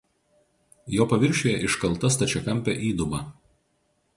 [0.93, 3.21] Jo paviršiuje iškalta stačiakampė įduba.